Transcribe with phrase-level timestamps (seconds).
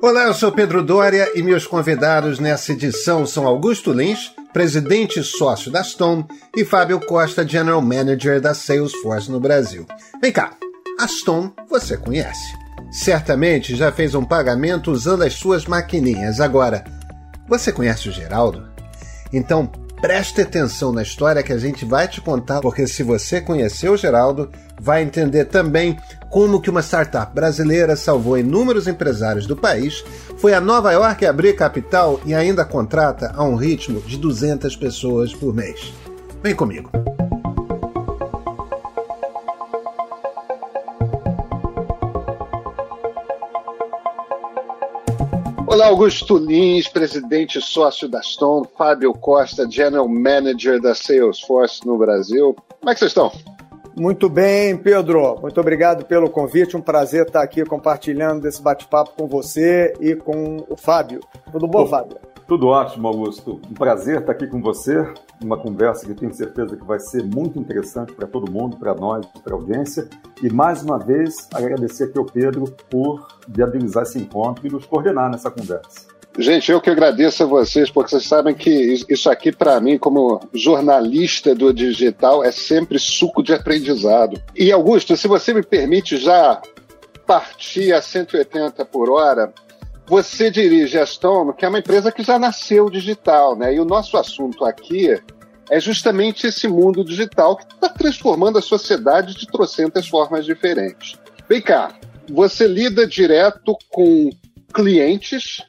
[0.00, 5.24] Olá, eu sou Pedro Dória e meus convidados nessa edição são Augusto Lins, presidente e
[5.24, 6.24] sócio da Stone,
[6.56, 9.84] e Fábio Costa, general manager da Salesforce no Brasil.
[10.22, 10.52] Vem cá,
[11.00, 12.56] a Stone você conhece.
[12.92, 16.40] Certamente já fez um pagamento usando as suas maquininhas.
[16.40, 16.84] Agora,
[17.48, 18.68] você conhece o Geraldo?
[19.32, 19.68] Então
[20.00, 23.96] preste atenção na história que a gente vai te contar, porque se você conhecer o
[23.96, 24.50] Geraldo,
[24.80, 25.98] vai entender também
[26.30, 30.04] como que uma startup brasileira salvou inúmeros empresários do país,
[30.38, 35.34] foi a Nova York abrir capital e ainda contrata a um ritmo de 200 pessoas
[35.34, 35.92] por mês.
[36.42, 36.90] Vem comigo.
[45.78, 51.96] Olá, Augusto Lins, presidente e sócio da Stone, Fábio Costa, General Manager da Salesforce no
[51.96, 52.56] Brasil.
[52.80, 53.30] Como é que vocês estão?
[53.96, 55.38] Muito bem, Pedro.
[55.40, 56.76] Muito obrigado pelo convite.
[56.76, 61.20] Um prazer estar aqui compartilhando esse bate-papo com você e com o Fábio.
[61.52, 62.18] Tudo bom, Fábio?
[62.48, 63.60] Tudo ótimo, Augusto.
[63.70, 65.06] Um prazer estar aqui com você,
[65.38, 69.26] uma conversa que tenho certeza que vai ser muito interessante para todo mundo, para nós,
[69.44, 70.08] para a audiência.
[70.42, 75.30] E mais uma vez agradecer aqui ao Pedro por viabilizar esse encontro e nos coordenar
[75.30, 76.08] nessa conversa.
[76.38, 80.40] Gente, eu que agradeço a vocês, porque vocês sabem que isso aqui, para mim, como
[80.54, 84.40] jornalista do digital, é sempre suco de aprendizado.
[84.56, 86.62] E, Augusto, se você me permite já
[87.26, 89.52] partir a 180 por hora,
[90.08, 93.74] você dirige a Stone, que é uma empresa que já nasceu digital, né?
[93.74, 95.08] E o nosso assunto aqui
[95.70, 101.18] é justamente esse mundo digital que está transformando a sociedade de trocentas formas diferentes.
[101.48, 101.94] Vem cá,
[102.30, 104.30] você lida direto com
[104.72, 105.62] clientes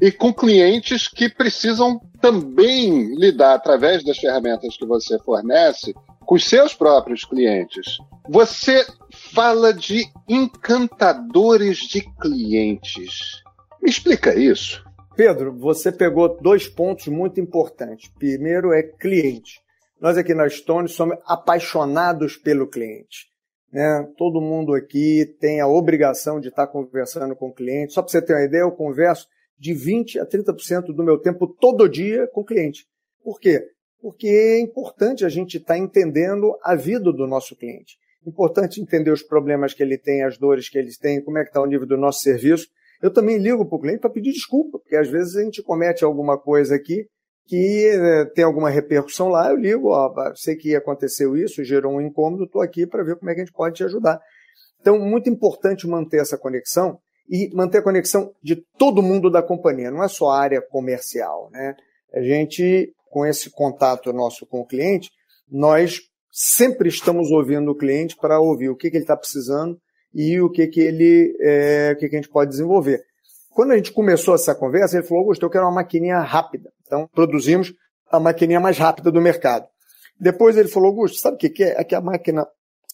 [0.00, 5.94] e com clientes que precisam também lidar através das ferramentas que você fornece
[6.26, 7.98] com os seus próprios clientes.
[8.28, 8.86] Você
[9.32, 13.41] fala de encantadores de clientes.
[13.82, 14.84] Me explica isso.
[15.16, 18.08] Pedro, você pegou dois pontos muito importantes.
[18.16, 19.60] Primeiro é cliente.
[20.00, 23.26] Nós aqui na Stone somos apaixonados pelo cliente.
[23.72, 24.08] Né?
[24.16, 27.92] Todo mundo aqui tem a obrigação de estar conversando com o cliente.
[27.92, 29.26] Só para você ter uma ideia, eu converso
[29.58, 32.86] de 20% a 30% do meu tempo todo dia com o cliente.
[33.22, 33.64] Por quê?
[34.00, 37.96] Porque é importante a gente estar tá entendendo a vida do nosso cliente.
[38.24, 41.50] Importante entender os problemas que ele tem, as dores que eles têm, como é que
[41.50, 42.68] está o nível do nosso serviço.
[43.02, 46.04] Eu também ligo para o cliente para pedir desculpa, porque às vezes a gente comete
[46.04, 47.04] alguma coisa aqui
[47.46, 52.00] que é, tem alguma repercussão lá, eu ligo, ó, sei que aconteceu isso, gerou um
[52.00, 54.20] incômodo, estou aqui para ver como é que a gente pode te ajudar.
[54.80, 56.98] Então, muito importante manter essa conexão
[57.28, 61.50] e manter a conexão de todo mundo da companhia, não é só a área comercial.
[61.52, 61.74] Né?
[62.14, 65.10] A gente, com esse contato nosso com o cliente,
[65.50, 69.78] nós sempre estamos ouvindo o cliente para ouvir o que, que ele está precisando
[70.14, 73.02] e o que, que ele é, o que, que a gente pode desenvolver.
[73.50, 76.70] Quando a gente começou essa conversa, ele falou, Augusto, eu quero uma maquininha rápida.
[76.86, 77.74] Então, produzimos
[78.10, 79.66] a maquininha mais rápida do mercado.
[80.18, 81.80] Depois ele falou, Augusto, sabe o que, que é?
[81.80, 82.46] É que a máquina,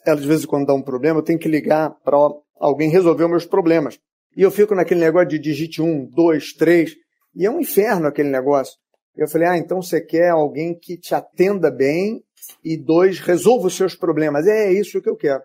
[0.04, 2.16] ela de vez em quando dá um problema, eu tenho que ligar para
[2.58, 3.98] alguém resolver os meus problemas.
[4.36, 6.94] E eu fico naquele negócio de digite um, dois, três,
[7.34, 8.74] e é um inferno aquele negócio.
[9.16, 12.22] Eu falei, ah, então você quer alguém que te atenda bem
[12.64, 14.46] e dois, resolva os seus problemas.
[14.46, 15.42] É, é isso que eu quero.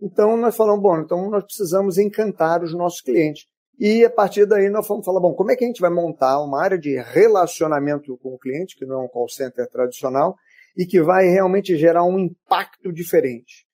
[0.00, 3.46] Então nós falamos, bom, então nós precisamos encantar os nossos clientes.
[3.78, 6.42] E a partir daí nós fomos falar, bom, como é que a gente vai montar
[6.42, 10.36] uma área de relacionamento com o cliente, que não é um call center tradicional,
[10.76, 13.68] e que vai realmente gerar um impacto diferente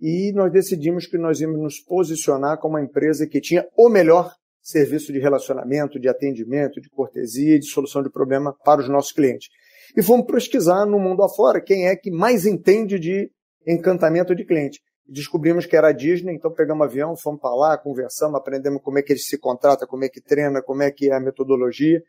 [0.00, 4.32] e nós decidimos que nós íamos nos posicionar como uma empresa que tinha o melhor
[4.62, 9.48] serviço de relacionamento, de atendimento, de cortesia de solução de problema para os nossos clientes.
[9.96, 13.30] E fomos pesquisar no mundo afora quem é que mais entende de
[13.66, 14.80] encantamento de cliente.
[15.12, 19.02] Descobrimos que era a Disney, então pegamos avião, fomos para lá, conversamos, aprendemos como é
[19.02, 22.00] que ele se contrata, como é que treina, como é que é a metodologia.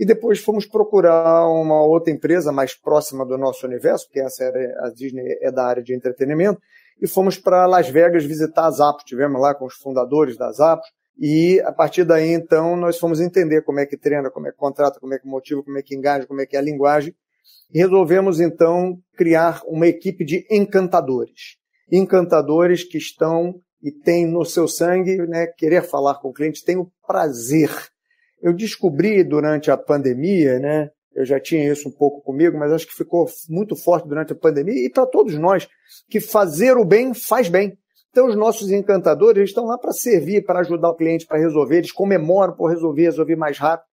[0.00, 4.86] E depois fomos procurar uma outra empresa mais próxima do nosso universo, porque essa era
[4.86, 6.58] a Disney é da área de entretenimento,
[7.00, 9.04] e fomos para Las Vegas visitar a Zappos.
[9.04, 10.88] Tivemos lá com os fundadores da Zappos
[11.18, 14.56] e a partir daí, então, nós fomos entender como é que treina, como é que
[14.56, 17.12] contrata, como é que motiva, como é que engaja, como é que é a linguagem.
[17.74, 21.58] E resolvemos, então, criar uma equipe de encantadores.
[21.90, 26.76] Encantadores que estão e têm no seu sangue né, querer falar com o cliente, têm
[26.76, 27.70] o prazer.
[28.42, 32.86] Eu descobri durante a pandemia, né, eu já tinha isso um pouco comigo, mas acho
[32.86, 35.68] que ficou muito forte durante a pandemia e para todos nós,
[36.08, 37.76] que fazer o bem faz bem.
[38.10, 41.92] Então, os nossos encantadores estão lá para servir, para ajudar o cliente, para resolver, eles
[41.92, 43.88] comemoram por resolver, resolver mais rápido.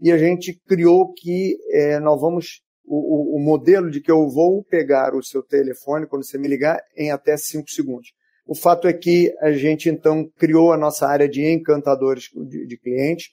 [0.00, 4.64] E a gente criou que é, nós vamos, o, o, modelo de que eu vou
[4.64, 8.12] pegar o seu telefone quando você me ligar em até 5 segundos.
[8.46, 12.76] O fato é que a gente então criou a nossa área de encantadores de, de
[12.76, 13.28] clientes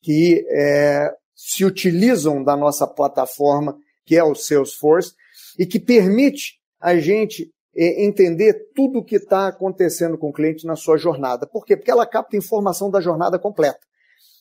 [0.00, 5.12] que é, se utilizam da nossa plataforma, que é o Salesforce,
[5.58, 10.66] e que permite a gente é, entender tudo o que está acontecendo com o cliente
[10.66, 11.46] na sua jornada.
[11.46, 11.76] Por quê?
[11.76, 13.80] Porque ela capta informação da jornada completa.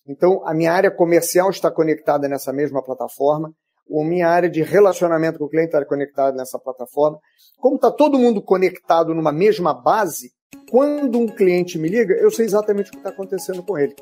[0.07, 3.53] Então, a minha área comercial está conectada nessa mesma plataforma,
[3.99, 7.19] a minha área de relacionamento com o cliente está conectada nessa plataforma.
[7.59, 10.31] Como está todo mundo conectado numa mesma base,
[10.69, 13.95] quando um cliente me liga, eu sei exatamente o que está acontecendo com ele.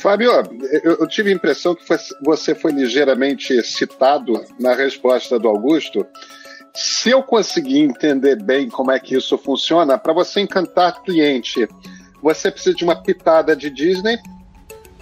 [0.00, 0.30] Fábio,
[0.84, 1.84] eu, tive a impressão que
[2.24, 6.06] você foi ligeiramente citado na resposta do Augusto.
[6.74, 11.68] Se eu conseguir entender bem como é que isso funciona, para você encantar cliente,
[12.22, 14.18] você precisa de uma pitada de Disney,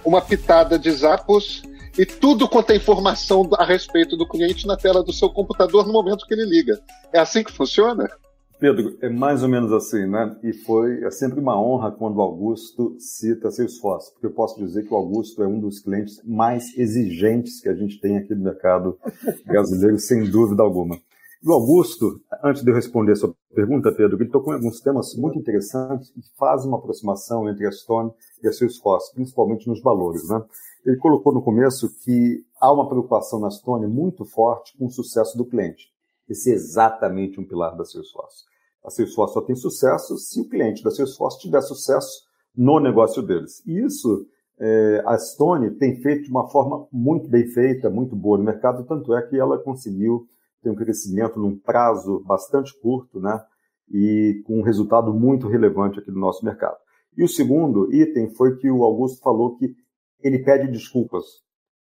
[0.07, 1.61] uma pitada de Zappos
[1.97, 5.91] e tudo quanto é informação a respeito do cliente na tela do seu computador no
[5.91, 6.79] momento que ele liga.
[7.11, 8.09] É assim que funciona?
[8.57, 10.33] Pedro, é mais ou menos assim, né?
[10.41, 14.57] E foi é sempre uma honra quando o Augusto cita seu esforço, porque eu posso
[14.57, 18.33] dizer que o Augusto é um dos clientes mais exigentes que a gente tem aqui
[18.33, 18.97] no mercado
[19.45, 20.97] brasileiro, sem dúvida alguma.
[21.43, 24.79] E o Augusto, antes de eu responder a sua pergunta, Pedro, ele tocou em alguns
[24.81, 28.11] temas muito interessantes e faz uma aproximação entre a Stone
[28.43, 30.43] e a Salesforce, principalmente nos valores, né?
[30.85, 35.37] Ele colocou no começo que há uma preocupação na Stone muito forte com o sucesso
[35.37, 35.91] do cliente.
[36.27, 38.45] Esse é exatamente um pilar da Salesforce.
[38.83, 42.23] A Salesforce só tem sucesso se o cliente da Salesforce tiver sucesso
[42.55, 43.61] no negócio deles.
[43.65, 44.25] E isso
[44.59, 48.85] é, a Stone tem feito de uma forma muito bem feita, muito boa no mercado,
[48.85, 50.27] tanto é que ela conseguiu
[50.67, 53.41] ter um crescimento num prazo bastante curto, né?
[53.89, 56.75] E com um resultado muito relevante aqui no nosso mercado.
[57.15, 59.73] E o segundo item foi que o Augusto falou que
[60.21, 61.23] ele pede desculpas.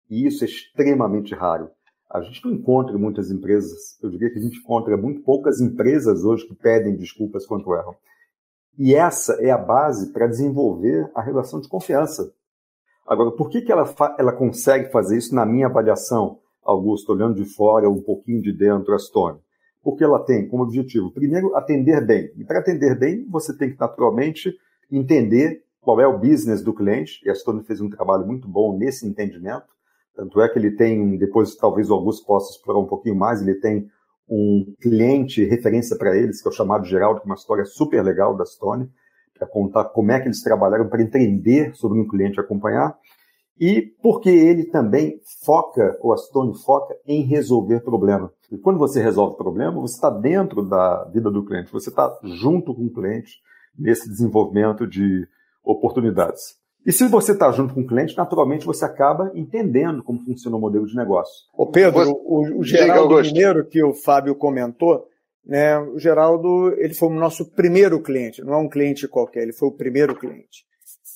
[0.09, 1.69] E isso é extremamente raro.
[2.09, 6.25] A gente não encontra muitas empresas, eu diria que a gente encontra muito poucas empresas
[6.25, 7.95] hoje que pedem desculpas quando erram.
[8.77, 12.33] E essa é a base para desenvolver a relação de confiança.
[13.07, 13.85] Agora, por que, que ela,
[14.17, 18.93] ela consegue fazer isso na minha avaliação, Augusto, olhando de fora, um pouquinho de dentro,
[18.93, 19.39] a Stone?
[19.83, 22.31] Porque ela tem como objetivo, primeiro, atender bem.
[22.37, 24.53] E para atender bem, você tem que naturalmente
[24.91, 28.77] entender qual é o business do cliente, e a Stone fez um trabalho muito bom
[28.77, 29.65] nesse entendimento.
[30.15, 33.55] Tanto é que ele tem, depois talvez o Augusto possa explorar um pouquinho mais, ele
[33.55, 33.89] tem
[34.29, 38.03] um cliente referência para eles, que é o chamado Geraldo, que é uma história super
[38.03, 38.89] legal da Stone,
[39.37, 42.95] para contar como é que eles trabalharam para entender sobre um cliente acompanhar.
[43.59, 48.31] E porque ele também foca, ou a Stone foca, em resolver problema.
[48.51, 52.73] E quando você resolve problema, você está dentro da vida do cliente, você está junto
[52.73, 53.39] com o cliente
[53.77, 55.27] nesse desenvolvimento de
[55.63, 56.59] oportunidades.
[56.85, 60.59] E se você está junto com o cliente, naturalmente você acaba entendendo como funciona o
[60.59, 61.45] modelo de negócio.
[61.53, 65.07] Ô Pedro, o, o Geraldo Mineiro que o Fábio comentou,
[65.45, 69.53] né, o Geraldo ele foi o nosso primeiro cliente, não é um cliente qualquer, ele
[69.53, 70.65] foi o primeiro cliente.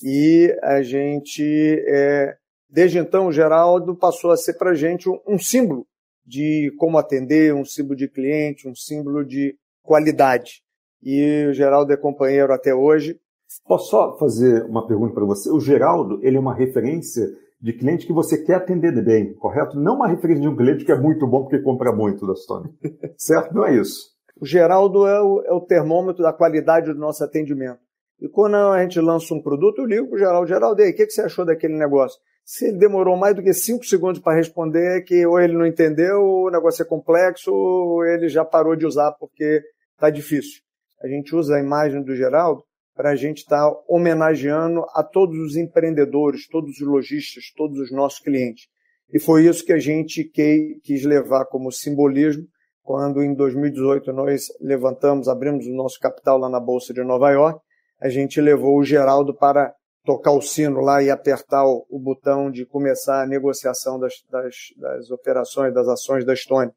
[0.02, 1.42] E a gente,
[1.88, 2.36] é,
[2.68, 5.86] desde então, o Geraldo passou a ser para a gente um, um símbolo
[6.24, 10.62] de como atender, um símbolo de cliente, um símbolo de qualidade.
[11.02, 13.18] E o Geraldo é companheiro até hoje,
[13.64, 15.50] Posso só fazer uma pergunta para você?
[15.50, 17.26] O Geraldo, ele é uma referência
[17.60, 19.78] de cliente que você quer atender bem, correto?
[19.78, 22.70] Não uma referência de um cliente que é muito bom porque compra muito da Stone.
[23.16, 23.54] certo?
[23.54, 24.14] Não é isso.
[24.40, 27.80] O Geraldo é o, é o termômetro da qualidade do nosso atendimento.
[28.20, 30.46] E quando a gente lança um produto, eu ligo para o Geraldo.
[30.46, 32.18] Geraldo, o que, que você achou daquele negócio?
[32.44, 35.66] Se ele demorou mais do que cinco segundos para responder, é que ou ele não
[35.66, 40.62] entendeu, ou o negócio é complexo, ou ele já parou de usar porque está difícil.
[41.02, 42.62] A gente usa a imagem do Geraldo
[42.94, 47.92] para a gente estar tá homenageando a todos os empreendedores, todos os lojistas, todos os
[47.92, 48.68] nossos clientes.
[49.12, 52.46] E foi isso que a gente quis levar como simbolismo
[52.82, 57.60] quando em 2018 nós levantamos, abrimos o nosso capital lá na Bolsa de Nova York,
[58.00, 59.74] a gente levou o Geraldo para
[60.04, 64.54] tocar o sino lá e apertar o, o botão de começar a negociação das, das,
[64.76, 66.70] das operações, das ações da Stone.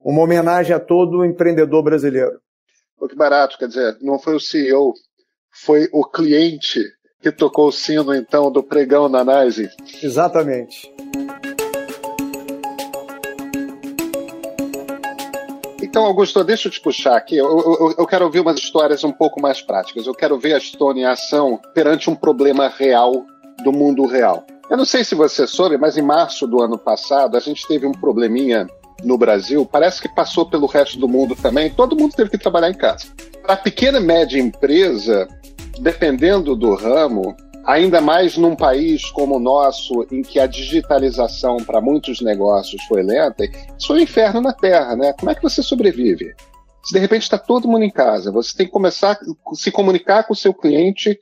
[0.00, 2.40] Uma homenagem a todo empreendedor brasileiro.
[2.98, 4.94] Pô, que barato, quer dizer, não foi o CEO
[5.52, 6.80] foi o cliente
[7.20, 9.70] que tocou o sino, então, do pregão na Nise.
[10.02, 10.92] Exatamente.
[15.92, 17.36] Então, Augusto, deixa eu te puxar aqui.
[17.36, 20.06] Eu, eu, eu, quero ouvir umas histórias um pouco mais práticas.
[20.06, 23.26] Eu quero ver a Stone em ação perante um problema real
[23.62, 24.42] do mundo real.
[24.70, 27.86] Eu não sei se você soube, mas em março do ano passado a gente teve
[27.86, 28.66] um probleminha
[29.04, 29.68] no Brasil.
[29.70, 31.68] Parece que passou pelo resto do mundo também.
[31.68, 33.08] Todo mundo teve que trabalhar em casa.
[33.42, 35.28] Para a pequena e média empresa,
[35.78, 41.80] dependendo do ramo, Ainda mais num país como o nosso, em que a digitalização para
[41.80, 45.12] muitos negócios foi lenta, isso foi um inferno na Terra, né?
[45.12, 46.34] Como é que você sobrevive?
[46.84, 50.24] Se de repente está todo mundo em casa, você tem que começar a se comunicar
[50.24, 51.18] com o seu cliente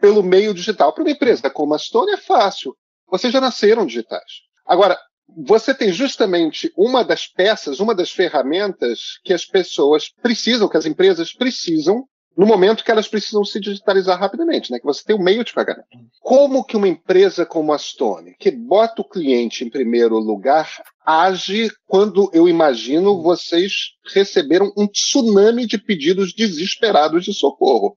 [0.00, 0.92] pelo meio digital.
[0.92, 2.74] Para uma empresa como a Stone é fácil.
[3.10, 4.42] Vocês já nasceram digitais.
[4.66, 4.98] Agora,
[5.46, 10.86] você tem justamente uma das peças, uma das ferramentas que as pessoas precisam, que as
[10.86, 14.78] empresas precisam, no momento que elas precisam se digitalizar rapidamente, né?
[14.78, 15.86] Que você tem o um meio de pagamento.
[16.20, 20.68] Como que uma empresa como a Stone, que bota o cliente em primeiro lugar,
[21.04, 27.96] age quando eu imagino vocês receberam um tsunami de pedidos desesperados de socorro?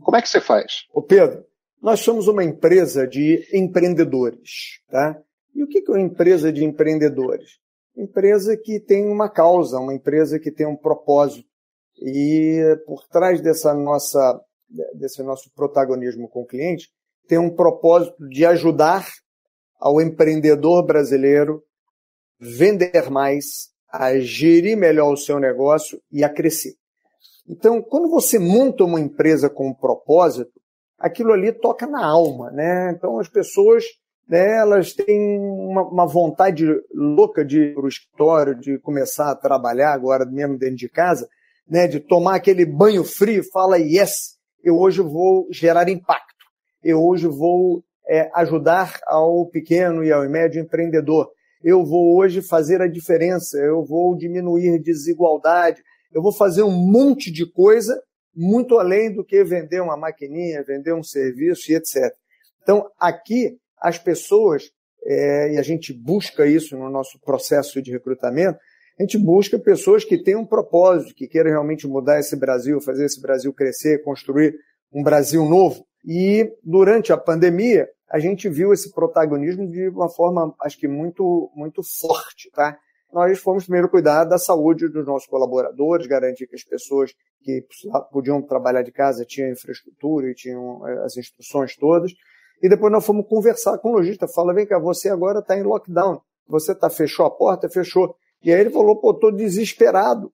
[0.00, 0.84] Como é que você faz?
[0.92, 1.44] Ô Pedro,
[1.80, 5.16] nós somos uma empresa de empreendedores, tá?
[5.54, 7.58] E o que é uma empresa de empreendedores?
[7.96, 11.48] Empresa que tem uma causa, uma empresa que tem um propósito.
[12.00, 14.40] E por trás dessa nossa,
[14.94, 16.88] desse nosso protagonismo com o cliente,
[17.26, 19.06] tem um propósito de ajudar
[19.78, 21.62] ao empreendedor brasileiro
[22.40, 26.74] vender mais, a gerir melhor o seu negócio e a crescer.
[27.48, 30.52] Então, quando você monta uma empresa com um propósito,
[30.98, 32.92] aquilo ali toca na alma, né?
[32.94, 33.84] Então, as pessoas
[34.28, 39.34] né, elas têm uma, uma, vontade louca de ir para o escritório, de começar a
[39.34, 41.26] trabalhar agora mesmo dentro de casa,
[41.68, 46.44] né, de tomar aquele banho frio, fala, yes, eu hoje vou gerar impacto,
[46.82, 51.30] eu hoje vou é, ajudar ao pequeno e ao médio empreendedor,
[51.62, 55.82] eu vou hoje fazer a diferença, eu vou diminuir desigualdade,
[56.12, 58.00] eu vou fazer um monte de coisa
[58.34, 62.14] muito além do que vender uma maquininha, vender um serviço e etc.
[62.62, 64.70] Então, aqui as pessoas,
[65.04, 68.58] é, e a gente busca isso no nosso processo de recrutamento,
[68.98, 73.04] a gente busca pessoas que tenham um propósito, que queiram realmente mudar esse Brasil, fazer
[73.04, 74.54] esse Brasil crescer, construir
[74.92, 75.86] um Brasil novo.
[76.04, 81.50] E durante a pandemia, a gente viu esse protagonismo de uma forma, acho que muito,
[81.54, 82.76] muito forte, tá?
[83.12, 87.12] Nós fomos primeiro cuidar da saúde dos nossos colaboradores, garantir que as pessoas
[87.42, 87.64] que
[88.10, 92.12] podiam trabalhar de casa tinham infraestrutura e tinham é, as instruções todas.
[92.62, 94.26] E depois nós fomos conversar com o lojista.
[94.28, 96.20] Fala, vem cá, você agora está em lockdown.
[96.48, 97.68] Você tá, fechou a porta?
[97.68, 98.14] Fechou.
[98.42, 100.30] E aí ele falou, pô, estou desesperado,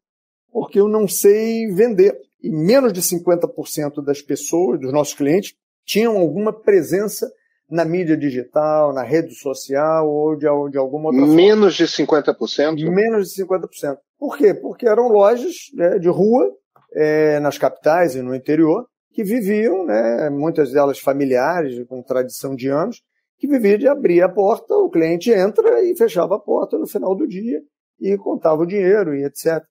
[0.52, 2.16] porque eu não sei vender.
[2.42, 7.30] E menos de 50% das pessoas, dos nossos clientes, tinham alguma presença
[7.70, 12.26] na mídia digital, na rede social ou de, de alguma outra Menos forma.
[12.26, 12.90] de 50%?
[12.90, 13.96] Menos de 50%.
[14.18, 14.54] Por quê?
[14.54, 16.50] Porque eram lojas né, de rua,
[16.92, 22.68] é, nas capitais e no interior, que viviam, né, muitas delas familiares, com tradição de
[22.68, 23.02] anos,
[23.38, 27.14] que viviam de abrir a porta, o cliente entra e fechava a porta no final
[27.14, 27.60] do dia
[28.00, 29.62] e contava o dinheiro e etc.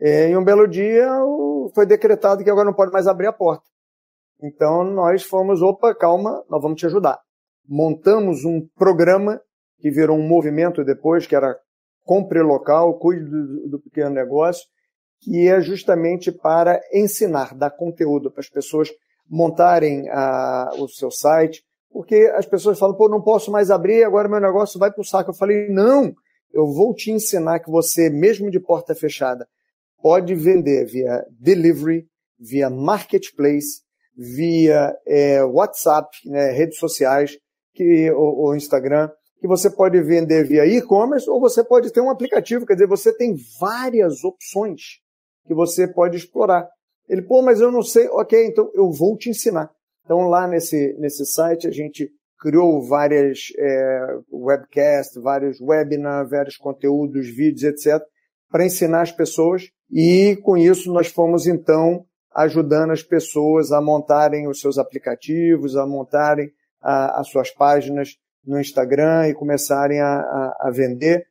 [0.00, 1.08] É, em um belo dia
[1.74, 3.64] foi decretado que agora não pode mais abrir a porta.
[4.42, 7.18] Então nós fomos, opa, calma, nós vamos te ajudar.
[7.66, 9.40] Montamos um programa
[9.78, 11.56] que virou um movimento depois, que era
[12.04, 14.64] compre local, cuide do, do pequeno negócio,
[15.20, 18.88] que é justamente para ensinar, dar conteúdo para as pessoas
[19.28, 24.28] montarem a, o seu site, porque as pessoas falam, pô, não posso mais abrir, agora
[24.28, 25.30] meu negócio vai para o saco.
[25.30, 26.14] Eu falei, não,
[26.52, 29.46] eu vou te ensinar que você, mesmo de porta fechada,
[30.02, 32.06] pode vender via delivery,
[32.38, 33.82] via marketplace,
[34.16, 37.38] via é, WhatsApp, né, redes sociais,
[37.74, 42.10] que, ou, ou Instagram, que você pode vender via e-commerce ou você pode ter um
[42.10, 45.00] aplicativo, quer dizer, você tem várias opções
[45.46, 46.68] que você pode explorar.
[47.08, 48.08] Ele, pô, mas eu não sei.
[48.08, 49.70] Ok, então eu vou te ensinar.
[50.04, 52.10] Então lá nesse, nesse site a gente
[52.46, 58.00] criou várias é, webcasts, vários webinars, vários conteúdos, vídeos, etc.,
[58.48, 59.64] para ensinar as pessoas.
[59.90, 65.84] E com isso nós fomos então ajudando as pessoas a montarem os seus aplicativos, a
[65.84, 66.48] montarem
[66.80, 68.10] a, as suas páginas
[68.44, 71.26] no Instagram e começarem a, a, a vender.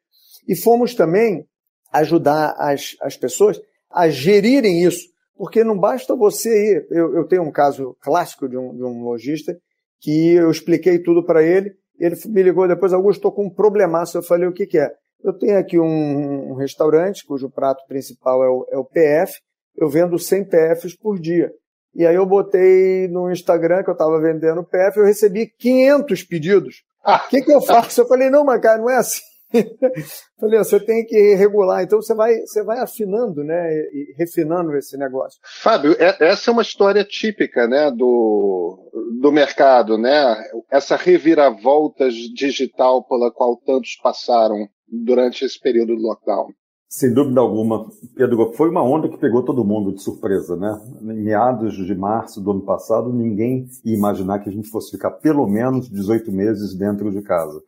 [0.45, 1.47] E fomos também
[1.93, 3.57] ajudar as, as pessoas
[3.89, 5.07] a gerirem isso.
[5.37, 6.87] Porque não basta você ir.
[6.91, 9.57] Eu, eu tenho um caso clássico de um, de um lojista
[10.01, 11.75] que eu expliquei tudo para ele.
[11.99, 14.17] Ele me ligou depois, Augusto, estou com um problemaço.
[14.17, 14.91] Eu falei, o que, que é?
[15.23, 19.39] Eu tenho aqui um, um restaurante cujo prato principal é o, é o PF.
[19.75, 21.51] Eu vendo 100 PFs por dia.
[21.95, 26.83] E aí eu botei no Instagram que eu estava vendendo PF, eu recebi 500 pedidos.
[27.05, 28.01] O que, que eu faço?
[28.01, 29.21] Eu falei, não, mas cara, não é assim.
[30.39, 31.83] Falei, você tem que regular.
[31.83, 35.39] Então você vai, você vai afinando, né, e refinando esse negócio.
[35.61, 40.35] Fábio, é, essa é uma história típica, né, do, do mercado, né?
[40.71, 46.47] Essa reviravolta digital pela qual tantos passaram durante esse período do lockdown.
[46.87, 50.79] Sem dúvida alguma, Pedro, foi uma onda que pegou todo mundo de surpresa, né?
[51.01, 55.11] Em meados de março do ano passado, ninguém ia imaginar que a gente fosse ficar
[55.11, 57.61] pelo menos 18 meses dentro de casa.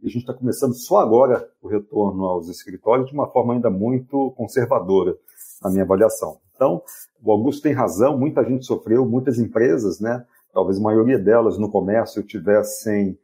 [0.00, 3.70] E a gente está começando só agora o retorno aos escritórios de uma forma ainda
[3.70, 5.16] muito conservadora,
[5.62, 6.38] na minha avaliação.
[6.54, 6.82] Então,
[7.22, 10.24] o Augusto tem razão, muita gente sofreu, muitas empresas, né?
[10.52, 13.18] Talvez a maioria delas no comércio tivessem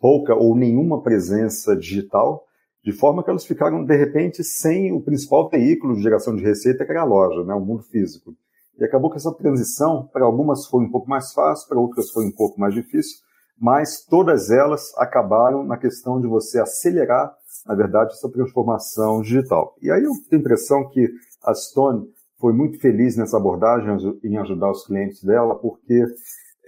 [0.00, 2.44] pouca ou nenhuma presença digital,
[2.84, 6.84] de forma que elas ficaram, de repente, sem o principal veículo de geração de receita,
[6.84, 8.34] que era a loja, né, o mundo físico.
[8.78, 12.26] E acabou que essa transição, para algumas foi um pouco mais fácil, para outras foi
[12.26, 13.18] um pouco mais difícil,
[13.58, 17.34] mas todas elas acabaram na questão de você acelerar,
[17.66, 19.74] na verdade, essa transformação digital.
[19.80, 21.08] E aí eu tenho a impressão que
[21.42, 22.06] a Stone
[22.38, 23.88] foi muito feliz nessa abordagem
[24.22, 26.04] em ajudar os clientes dela, porque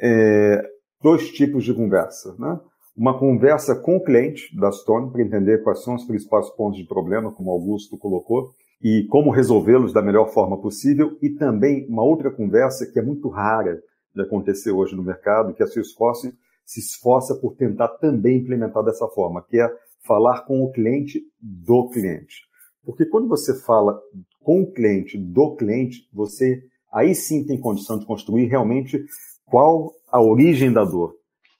[0.01, 0.63] é,
[1.03, 2.59] dois tipos de conversa, né?
[2.97, 6.87] uma conversa com o cliente da Stone para entender quais são os principais pontos de
[6.87, 8.51] problema, como Augusto colocou,
[8.83, 13.29] e como resolvê-los da melhor forma possível, e também uma outra conversa que é muito
[13.29, 13.81] rara
[14.15, 16.33] de acontecer hoje no mercado, que a Salesforce
[16.69, 19.67] se esforça por tentar também implementar dessa forma, que é
[20.07, 22.43] falar com o cliente do cliente.
[22.85, 23.99] Porque quando você fala
[24.43, 29.03] com o cliente do cliente, você aí sim tem condição de construir realmente
[29.47, 31.15] qual a origem da dor,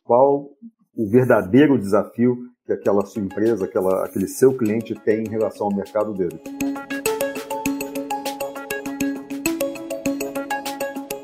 [0.05, 0.51] qual
[0.95, 2.37] o verdadeiro desafio
[2.67, 6.39] que aquela sua empresa, aquela, aquele seu cliente tem em relação ao mercado dele.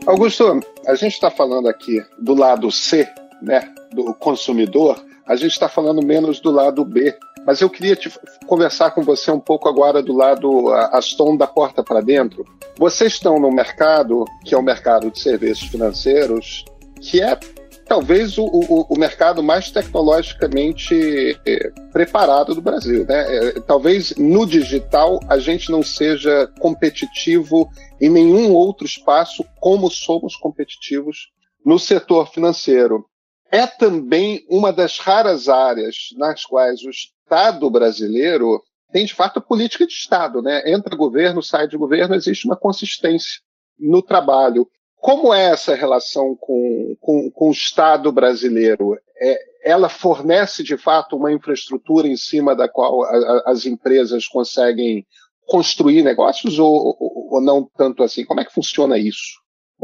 [0.07, 3.07] Augusto, a gente está falando aqui do lado C,
[3.45, 7.15] né, do consumidor, a gente está falando menos do lado B.
[7.47, 8.11] Mas eu queria te
[8.47, 12.45] conversar com você um pouco agora do lado Aston da porta para dentro.
[12.79, 16.65] Vocês estão no mercado que é o mercado de serviços financeiros,
[17.01, 17.39] que é
[17.87, 23.05] talvez o, o, o, mercado mais tecnologicamente é, preparado do Brasil.
[23.07, 23.37] Né?
[23.37, 27.69] É, talvez no digital a gente não seja competitivo
[28.01, 31.31] em nenhum outro espaço como somos competitivos
[31.65, 33.05] no setor financeiro.
[33.51, 39.87] É também uma das raras áreas nas quais o Estado brasileiro tem de fato política
[39.87, 40.63] de Estado, né?
[40.71, 43.41] Entra governo, sai de governo, existe uma consistência
[43.79, 44.69] no trabalho.
[44.97, 48.97] Como é essa relação com, com, com o Estado brasileiro?
[49.21, 54.29] É, ela fornece, de fato, uma infraestrutura em cima da qual a, a, as empresas
[54.29, 55.07] conseguem
[55.47, 58.25] construir negócios ou, ou, ou, não tanto assim?
[58.25, 59.43] Como é que funciona isso?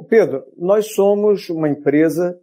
[0.08, 2.38] Pedro, nós somos uma empresa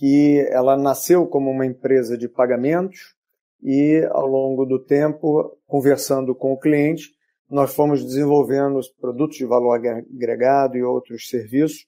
[0.00, 3.14] que ela nasceu como uma empresa de pagamentos
[3.62, 7.10] e, ao longo do tempo, conversando com o cliente,
[7.50, 11.86] nós fomos desenvolvendo os produtos de valor agregado e outros serviços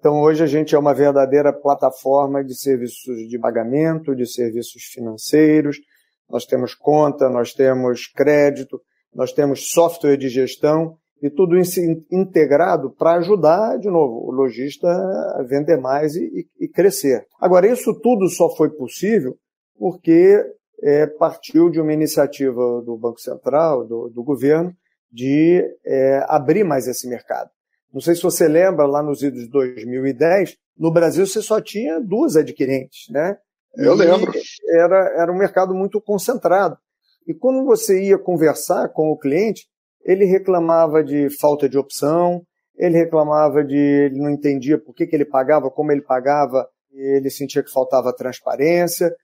[0.00, 5.78] então, hoje a gente é uma verdadeira plataforma de serviços de pagamento, de serviços financeiros.
[6.26, 8.80] Nós temos conta, nós temos crédito,
[9.14, 11.80] nós temos software de gestão e tudo isso
[12.10, 17.26] integrado para ajudar, de novo, o lojista a vender mais e, e, crescer.
[17.38, 19.36] Agora, isso tudo só foi possível
[19.78, 20.42] porque
[20.82, 24.74] é, partiu de uma iniciativa do Banco Central, do, do governo,
[25.12, 27.50] de é, abrir mais esse mercado.
[27.92, 32.00] Não sei se você lembra, lá nos idos de 2010, no Brasil você só tinha
[32.00, 33.36] duas adquirentes, né?
[33.76, 34.32] Eu lembro.
[34.70, 36.76] Era, era um mercado muito concentrado.
[37.26, 39.68] E quando você ia conversar com o cliente,
[40.04, 42.42] ele reclamava de falta de opção,
[42.76, 47.30] ele reclamava de ele não entendia por que, que ele pagava, como ele pagava, ele
[47.30, 49.14] sentia que faltava transparência,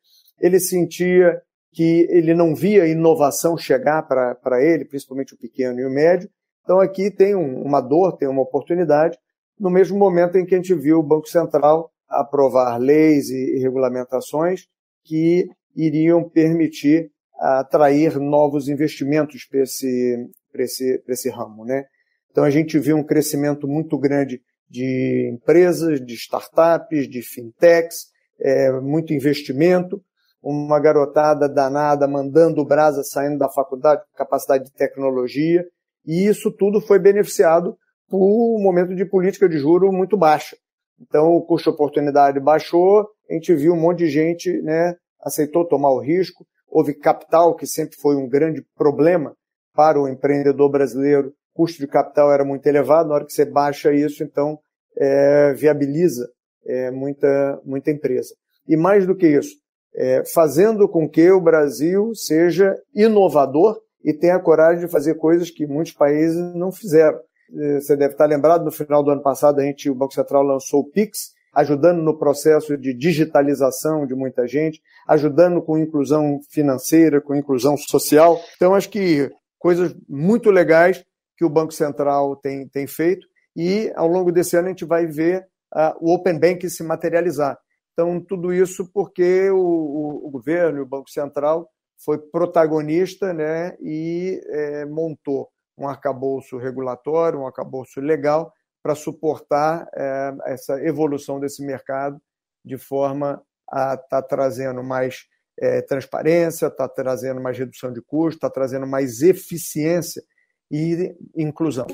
[0.40, 1.40] ele sentia
[1.72, 6.28] que ele não via inovação chegar para ele, principalmente o pequeno e o médio,
[6.62, 9.18] então aqui tem um, uma dor, tem uma oportunidade,
[9.58, 13.58] no mesmo momento em que a gente viu o Banco Central aprovar leis e, e
[13.58, 14.66] regulamentações
[15.04, 20.16] que iriam permitir atrair novos investimentos para esse,
[20.60, 21.64] esse, esse ramo.
[21.64, 21.84] Né?
[22.30, 28.06] Então a gente viu um crescimento muito grande de empresas, de startups, de fintechs,
[28.40, 30.02] é, muito investimento,
[30.42, 35.64] uma garotada danada mandando brasa saindo da faculdade capacidade de tecnologia,
[36.04, 37.76] e isso tudo foi beneficiado
[38.08, 40.56] por um momento de política de juro muito baixa.
[41.00, 45.66] Então, o custo de oportunidade baixou, a gente viu um monte de gente né, aceitou
[45.66, 49.34] tomar o risco, houve capital, que sempre foi um grande problema
[49.76, 53.44] para o empreendedor brasileiro, o custo de capital era muito elevado, na hora que você
[53.44, 54.58] baixa isso, então
[54.96, 56.28] é, viabiliza
[56.64, 58.34] é, muita, muita empresa.
[58.66, 59.54] E mais do que isso,
[59.94, 65.50] é, fazendo com que o Brasil seja inovador e tem a coragem de fazer coisas
[65.50, 67.18] que muitos países não fizeram.
[67.54, 70.42] Eh, você deve estar lembrado, no final do ano passado, a gente, o Banco Central
[70.42, 77.20] lançou o PIX, ajudando no processo de digitalização de muita gente, ajudando com inclusão financeira,
[77.20, 78.38] com inclusão social.
[78.56, 81.04] Então, acho que coisas muito legais
[81.36, 85.06] que o Banco Central tem, tem feito e ao longo desse ano a gente vai
[85.06, 87.58] ver uh, o Open Bank se materializar.
[87.92, 91.66] Então, tudo isso porque o, o, o governo e o Banco Central
[92.04, 100.36] foi protagonista né, e é, montou um arcabouço regulatório, um arcabouço legal para suportar é,
[100.44, 102.20] essa evolução desse mercado
[102.62, 105.26] de forma a estar tá trazendo mais
[105.60, 110.22] é, transparência, está trazendo mais redução de custos, está trazendo mais eficiência
[110.70, 111.86] e inclusão.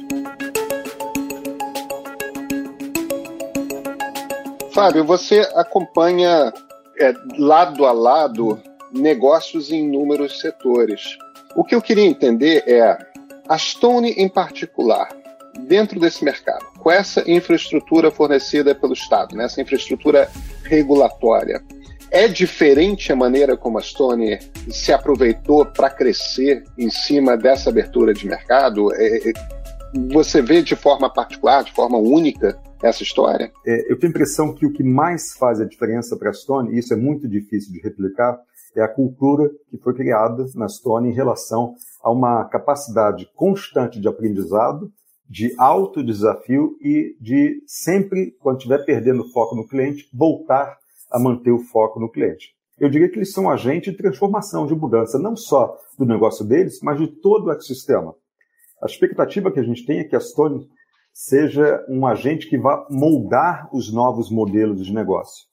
[4.73, 6.53] Fábio, você acompanha
[6.99, 8.61] é, lado a lado
[8.93, 11.17] negócios em inúmeros setores.
[11.55, 12.99] O que eu queria entender é
[13.49, 15.09] a Stone em particular,
[15.67, 20.31] dentro desse mercado, com essa infraestrutura fornecida pelo Estado, né, essa infraestrutura
[20.65, 21.63] regulatória,
[22.13, 24.39] é diferente a maneira como a Stone
[24.71, 28.95] se aproveitou para crescer em cima dessa abertura de mercado?
[28.95, 29.33] É, é,
[30.13, 33.51] você vê de forma particular, de forma única, essa história?
[33.67, 36.75] É, eu tenho a impressão que o que mais faz a diferença para a Stone,
[36.75, 38.39] e isso é muito difícil de replicar,
[38.77, 44.09] é a cultura que foi criada na Stone em relação a uma capacidade constante de
[44.09, 44.93] aprendizado,
[45.29, 50.82] de alto desafio e de sempre, quando estiver perdendo foco no cliente, voltar
[51.13, 52.55] a manter o foco no cliente.
[52.79, 56.81] Eu diria que eles são agentes de transformação, de mudança, não só do negócio deles,
[56.83, 58.15] mas de todo o ecossistema.
[58.83, 60.67] A expectativa que a gente tem é que a Stone
[61.13, 65.47] seja um agente que vá moldar os novos modelos de negócio.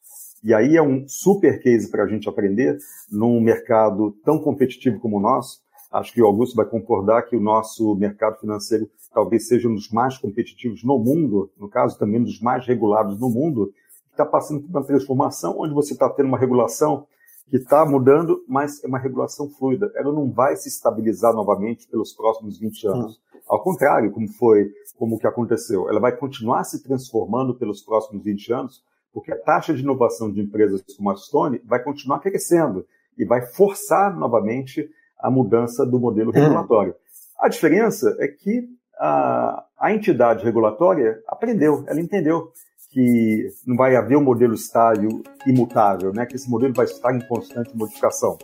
[0.44, 2.78] E aí é um super case para a gente aprender
[3.12, 5.60] num mercado tão competitivo como o nosso.
[5.92, 9.90] Acho que o Augusto vai concordar que o nosso mercado financeiro talvez seja um dos
[9.90, 13.74] mais competitivos no mundo, no caso também um dos mais regulados no mundo,
[14.22, 17.08] está passando por uma transformação onde você está tendo uma regulação
[17.50, 19.92] que está mudando, mas é uma regulação fluida.
[19.96, 23.16] Ela não vai se estabilizar novamente pelos próximos 20 anos.
[23.16, 23.40] Hum.
[23.48, 28.54] Ao contrário, como foi, como que aconteceu, ela vai continuar se transformando pelos próximos 20
[28.54, 32.86] anos, porque a taxa de inovação de empresas como a Stone vai continuar crescendo
[33.18, 36.34] e vai forçar novamente a mudança do modelo hum.
[36.34, 36.94] regulatório.
[37.40, 42.52] A diferença é que a, a entidade regulatória aprendeu, ela entendeu
[42.90, 46.26] que não vai haver um modelo estável imutável, né?
[46.26, 48.38] que esse modelo vai estar em constante modificação.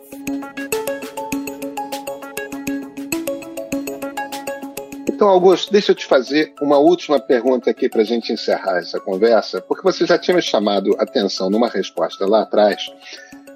[5.08, 9.00] Então, Augusto, deixa eu te fazer uma última pergunta aqui para a gente encerrar essa
[9.00, 12.86] conversa, porque você já tinha chamado atenção numa resposta lá atrás.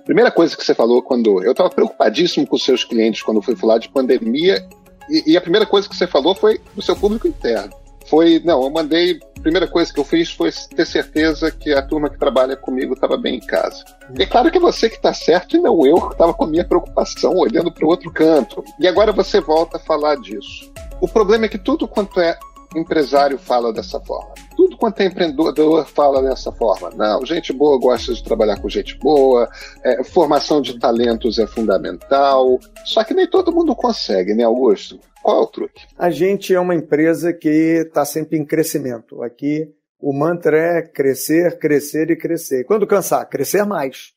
[0.06, 1.44] Primeira coisa que você falou quando.
[1.44, 4.66] Eu estava preocupadíssimo com seus clientes quando fui falar de pandemia,
[5.10, 7.78] e, e a primeira coisa que você falou foi do seu público interno
[8.10, 8.42] foi.
[8.44, 9.20] Não, eu mandei.
[9.40, 12.92] A primeira coisa que eu fiz foi ter certeza que a turma que trabalha comigo
[12.92, 13.82] estava bem em casa.
[14.18, 16.62] É claro que você que está certo e não eu que estava com a minha
[16.62, 18.62] preocupação olhando para o outro canto.
[18.78, 20.70] E agora você volta a falar disso.
[21.00, 22.38] O problema é que tudo quanto é
[22.76, 24.34] empresário fala dessa forma.
[24.60, 26.90] Tudo quanto é empreendedor fala dessa forma.
[26.90, 29.48] Não, gente boa gosta de trabalhar com gente boa,
[29.82, 32.60] é, formação de talentos é fundamental.
[32.84, 35.00] Só que nem todo mundo consegue, né, Augusto?
[35.22, 35.86] Qual é o truque?
[35.96, 39.22] A gente é uma empresa que está sempre em crescimento.
[39.22, 39.66] Aqui
[39.98, 42.64] o mantra é crescer, crescer e crescer.
[42.64, 44.12] Quando cansar, crescer mais.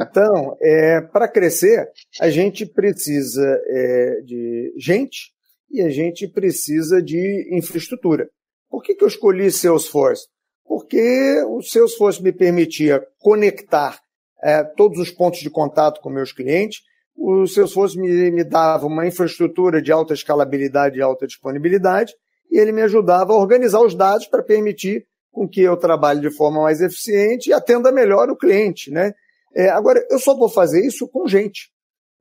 [0.00, 1.90] Então, é, para crescer,
[2.22, 5.34] a gente precisa é, de gente
[5.70, 8.30] e a gente precisa de infraestrutura.
[8.74, 10.26] Por que, que eu escolhi Salesforce?
[10.64, 14.00] Porque o Salesforce me permitia conectar
[14.42, 16.80] é, todos os pontos de contato com meus clientes
[17.16, 22.12] o Salesforce me, me dava uma infraestrutura de alta escalabilidade e alta disponibilidade,
[22.50, 26.30] e ele me ajudava a organizar os dados para permitir com que eu trabalhe de
[26.30, 28.90] forma mais eficiente e atenda melhor o cliente.
[28.90, 29.14] Né?
[29.54, 31.70] É, agora, eu só vou fazer isso com gente.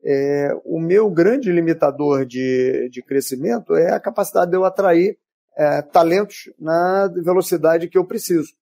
[0.06, 5.18] É, o meu grande limitador de, de crescimento é a capacidade de eu atrair
[5.58, 8.54] é, talentos na velocidade que eu preciso.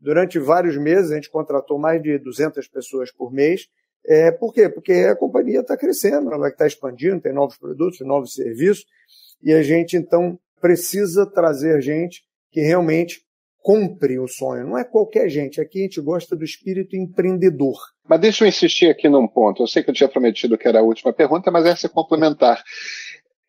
[0.00, 3.68] Durante vários meses, a gente contratou mais de 200 pessoas por mês,
[4.04, 4.68] é, por quê?
[4.68, 8.84] Porque a companhia está crescendo, ela está expandindo, tem novos produtos, novos serviços,
[9.42, 13.22] e a gente então precisa trazer gente que realmente
[13.58, 14.66] compre o sonho.
[14.66, 17.76] Não é qualquer gente, aqui a gente gosta do espírito empreendedor.
[18.08, 19.62] Mas deixa eu insistir aqui num ponto.
[19.62, 22.62] Eu sei que eu tinha prometido que era a última pergunta, mas essa é complementar.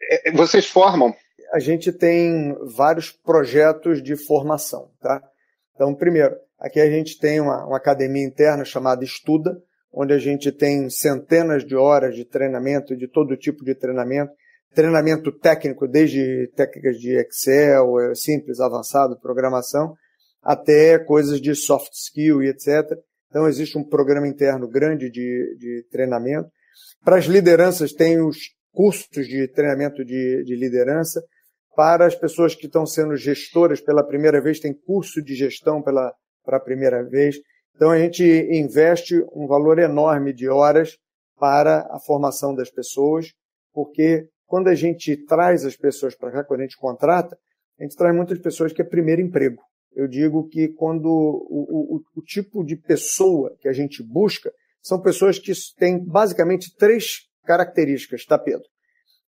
[0.01, 1.13] É, vocês formam?
[1.53, 5.21] A gente tem vários projetos de formação, tá?
[5.75, 9.61] Então, primeiro, aqui a gente tem uma, uma academia interna chamada Estuda,
[9.93, 14.31] onde a gente tem centenas de horas de treinamento, de todo tipo de treinamento,
[14.73, 19.93] treinamento técnico, desde técnicas de Excel, eh, simples, avançado, programação,
[20.41, 22.97] até coisas de soft skill e etc.
[23.29, 26.49] Então, existe um programa interno grande de, de treinamento.
[27.03, 28.37] Para as lideranças, tem os
[28.71, 31.23] cursos de treinamento de, de liderança.
[31.75, 36.13] Para as pessoas que estão sendo gestoras pela primeira vez, tem curso de gestão pela,
[36.45, 37.37] pela primeira vez.
[37.75, 40.97] Então a gente investe um valor enorme de horas
[41.39, 43.33] para a formação das pessoas,
[43.73, 47.35] porque quando a gente traz as pessoas para cá, quando a gente contrata,
[47.79, 49.61] a gente traz muitas pessoas que é primeiro emprego.
[49.95, 55.01] Eu digo que quando o, o, o tipo de pessoa que a gente busca são
[55.01, 58.67] pessoas que têm basicamente três características, tá, Pedro?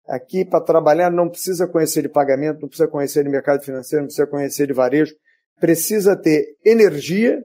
[0.06, 4.08] Aqui, para trabalhar, não precisa conhecer de pagamento, não precisa conhecer de mercado financeiro, não
[4.08, 5.14] precisa conhecer de varejo,
[5.58, 7.42] precisa ter energia,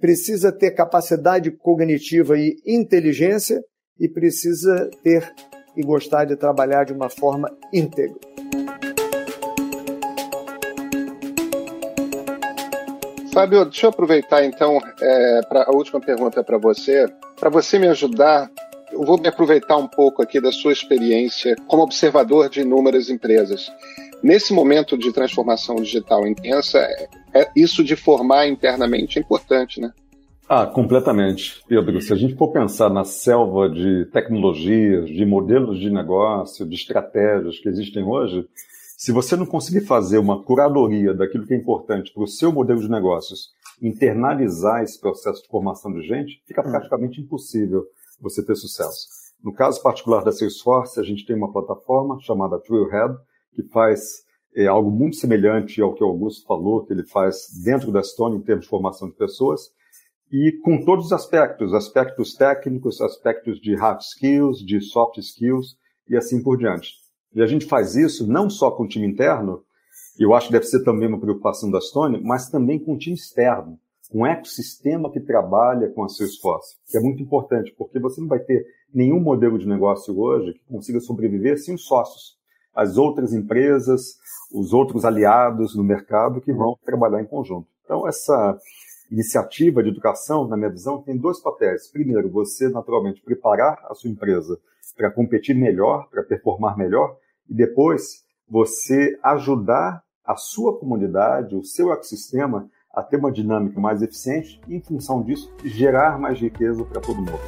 [0.00, 3.62] precisa ter capacidade cognitiva e inteligência
[4.00, 5.30] e precisa ter
[5.76, 8.18] e gostar de trabalhar de uma forma íntegra.
[13.30, 17.06] Fábio, deixa eu aproveitar então é, para a última pergunta para você.
[17.38, 18.48] Para você me ajudar,
[18.94, 23.70] eu vou me aproveitar um pouco aqui da sua experiência como observador de inúmeras empresas.
[24.22, 29.92] Nesse momento de transformação digital intensa, é, é isso de formar internamente é importante, né?
[30.48, 32.00] Ah, completamente, Pedro.
[32.00, 37.58] Se a gente for pensar na selva de tecnologias, de modelos de negócio, de estratégias
[37.58, 38.46] que existem hoje,
[38.96, 42.80] se você não conseguir fazer uma curadoria daquilo que é importante para o seu modelo
[42.80, 46.70] de negócios, internalizar esse processo de formação de gente, fica hum.
[46.70, 47.84] praticamente impossível
[48.24, 49.06] você ter sucesso.
[49.42, 53.14] No caso particular da Salesforce, a gente tem uma plataforma chamada Trailhead,
[53.52, 54.24] que faz
[54.56, 58.36] é, algo muito semelhante ao que o Augusto falou, que ele faz dentro da Stone
[58.36, 59.70] em termos de formação de pessoas,
[60.32, 65.76] e com todos os aspectos, aspectos técnicos, aspectos de hard skills, de soft skills
[66.08, 66.94] e assim por diante.
[67.34, 69.62] E a gente faz isso não só com o time interno,
[70.18, 73.16] eu acho que deve ser também uma preocupação da Stone, mas também com o time
[73.16, 73.78] externo,
[74.12, 78.38] um ecossistema que trabalha com a Salesforce, que é muito importante, porque você não vai
[78.38, 82.36] ter nenhum modelo de negócio hoje que consiga sobreviver sem os sócios,
[82.74, 84.16] as outras empresas,
[84.52, 87.68] os outros aliados no mercado que vão trabalhar em conjunto.
[87.84, 88.58] Então, essa
[89.10, 91.88] iniciativa de educação, na minha visão, tem dois papéis.
[91.88, 94.58] Primeiro, você naturalmente preparar a sua empresa
[94.96, 97.16] para competir melhor, para performar melhor,
[97.48, 104.02] e depois você ajudar a sua comunidade, o seu ecossistema a ter uma dinâmica mais
[104.02, 107.38] eficiente e, em função disso, gerar mais riqueza para todo mundo.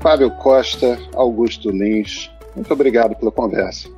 [0.00, 3.88] Fábio Costa, Augusto Lins, muito obrigado pela conversa.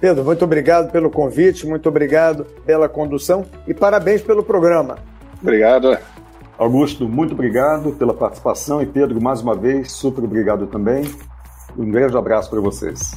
[0.00, 4.98] Pedro, muito obrigado pelo convite, muito obrigado pela condução e parabéns pelo programa.
[5.40, 5.96] Obrigado.
[6.58, 11.04] Augusto, muito obrigado pela participação e Pedro, mais uma vez, super obrigado também.
[11.78, 13.12] Um grande abraço para vocês.